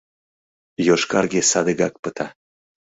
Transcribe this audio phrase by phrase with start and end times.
[0.87, 2.27] Йошкарге садыгак пыта.